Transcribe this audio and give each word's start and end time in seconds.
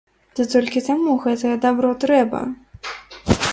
Ды 0.37 0.45
толькі 0.53 0.81
каму 0.87 1.11
гэтае 1.27 1.53
дабро 1.65 1.93
трэба? 2.07 2.43